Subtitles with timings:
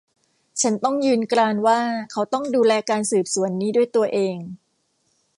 [0.61, 1.79] ฉันต้องยืนกรานว่า
[2.11, 4.35] เขาต้องดูแลการสืบสวนนี้ด้วยตัวเอง